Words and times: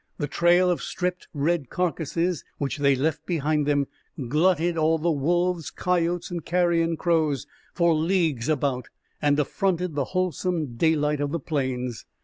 The 0.17 0.25
trail 0.25 0.71
of 0.71 0.81
stripped 0.81 1.27
red 1.31 1.69
carcasses 1.69 2.43
which 2.57 2.79
they 2.79 2.95
left 2.95 3.23
behind 3.27 3.67
them 3.67 3.85
glutted 4.29 4.75
all 4.75 4.97
the 4.97 5.11
wolves, 5.11 5.69
coyotes, 5.69 6.31
and 6.31 6.43
carrion 6.43 6.97
crows 6.97 7.45
for 7.75 7.93
leagues 7.93 8.49
about, 8.49 8.89
and 9.21 9.39
affronted 9.39 9.93
the 9.93 10.05
wholesome 10.05 10.73
daylight 10.75 11.19
of 11.21 11.31
the 11.31 11.39
plains. 11.39 12.07